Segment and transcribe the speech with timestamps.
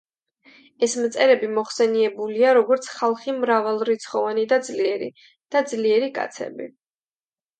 [0.85, 5.11] ეს მწერები მოხსენიებულია როგორც „ხალხი, მრავალრიცხოვანი და ძლიერი“
[5.57, 6.69] და „ძლიერი კაცები“.